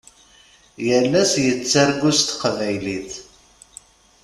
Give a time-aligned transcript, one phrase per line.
[0.85, 3.11] Yal ass yettargu s teqbaylit.